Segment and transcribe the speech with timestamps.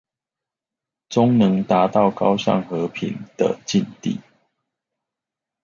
[1.11, 4.19] 終能達到高尚和平的境地